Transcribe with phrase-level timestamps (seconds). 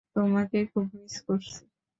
[0.15, 1.61] তোমাকে খুব মিস করছি।